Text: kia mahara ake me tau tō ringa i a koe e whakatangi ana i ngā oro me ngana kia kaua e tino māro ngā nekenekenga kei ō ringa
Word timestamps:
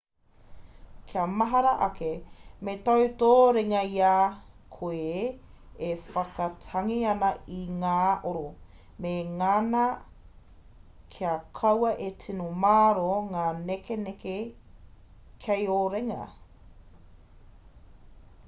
kia 1.07 1.25
mahara 1.37 1.73
ake 1.87 2.11
me 2.65 2.73
tau 2.85 3.01
tō 3.23 3.27
ringa 3.57 3.81
i 3.95 3.99
a 4.13 4.15
koe 4.75 5.09
e 5.89 5.91
whakatangi 6.15 6.97
ana 7.13 7.29
i 7.59 7.61
ngā 7.83 7.93
oro 8.31 8.43
me 9.05 9.11
ngana 9.37 9.83
kia 11.17 11.35
kaua 11.61 11.93
e 12.09 12.11
tino 12.25 12.49
māro 12.65 13.07
ngā 13.31 13.45
nekenekenga 13.69 15.45
kei 15.47 15.71
ō 15.79 15.79
ringa 15.97 16.21